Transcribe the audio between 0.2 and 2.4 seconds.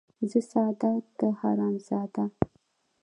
زه ساده ،ته حرام زاده.